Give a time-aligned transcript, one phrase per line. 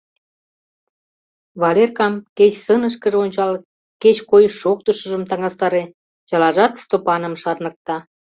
[1.61, 3.51] Валеркам кеч сынышкыже ончал,
[4.01, 5.83] кеч койыш-шоктышыжым таҥастаре—
[6.27, 7.97] чылажат Стопаным шарныкта.